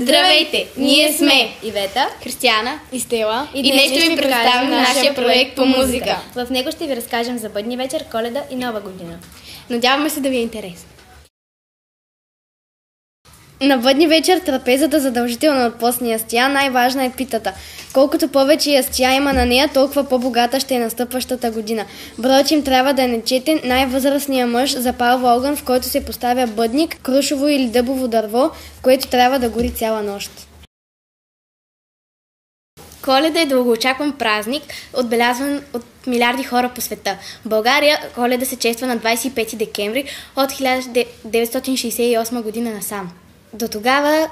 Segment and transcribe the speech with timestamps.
[0.00, 0.66] Здравейте!
[0.76, 6.20] Ние сме Ивета Християна и Стела и днес ще ви представим нашия проект по музика.
[6.34, 9.18] В него ще ви разкажем за бъдни вечер, коледа и нова година.
[9.70, 10.88] Надяваме се да ви е интересно.
[13.60, 17.52] На бъдни вечер трапезата задължително от постния ястия, най-важна е питата.
[17.92, 21.84] Колкото повече ястия има на нея, толкова по-богата ще е настъпващата година.
[22.18, 23.60] Броят им трябва да е нечетен.
[23.64, 28.50] Най-възрастният мъж запалва огън, в който се поставя бъдник, крушово или дъбово дърво,
[28.82, 30.30] което трябва да гори цяла нощ.
[33.04, 34.62] Коледа е дългоочакван празник,
[34.96, 37.18] отбелязван от милиарди хора по света.
[37.44, 40.04] В България Коледа се чества на 25 декември
[40.36, 43.10] от 1968 година насам.
[43.52, 44.30] До тогава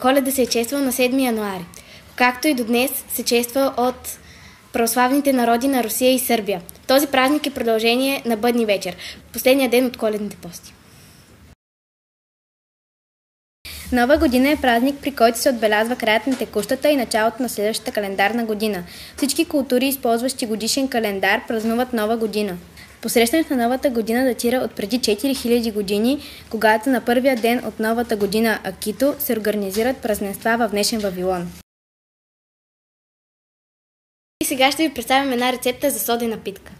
[0.00, 1.64] Коледа се е чествал на 7 януари,
[2.16, 4.18] както и до днес се чества от
[4.72, 6.62] православните народи на Русия и Сърбия.
[6.86, 8.96] Този празник е продължение на Бъдни вечер,
[9.32, 10.74] последния ден от коледните пости.
[13.92, 17.92] Нова година е празник, при който се отбелязва краят на текущата и началото на следващата
[17.92, 18.84] календарна година.
[19.16, 22.56] Всички култури, използващи годишен календар, празнуват Нова година.
[23.04, 26.18] Посрещането на новата година датира от преди 4000 години,
[26.50, 31.52] когато на първия ден от новата година Акито се организират празненства в днешен Вавилон.
[34.40, 36.72] И сега ще ви представим една рецепта за содена питка.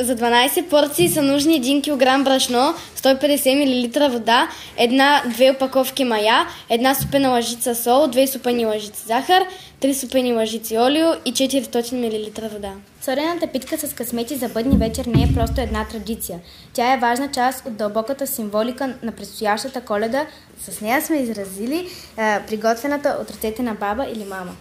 [0.00, 6.46] За 12 порции са нужни 1 кг брашно, 150 мл вода, една, две опаковки мая,
[6.68, 9.42] една супена лъжица сол, 2 супени лъжици захар,
[9.80, 12.72] 3 супени лъжици олио и 400 мл вода.
[13.00, 16.38] Сорената питка с късмети за бъдни вечер не е просто една традиция.
[16.72, 20.26] Тя е важна част от дълбоката символика на предстоящата коледа.
[20.60, 24.52] С нея сме изразили е, приготвената от ръцете на баба или мама.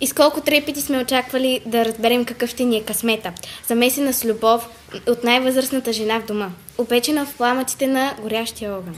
[0.00, 3.32] И с колко трепети сме очаквали да разберем какъв ще ни е късмета.
[3.68, 4.68] Замесена с любов
[5.08, 6.50] от най-възрастната жена в дома.
[6.78, 8.96] Опечена в пламъците на горящия огън.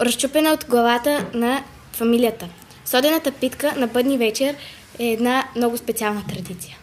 [0.00, 2.48] Разчупена от главата на фамилията.
[2.84, 4.56] Содената питка на бъдни вечер
[4.98, 6.76] е една много специална традиция.